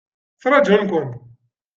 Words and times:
Ttrajun-kun. 0.35 1.07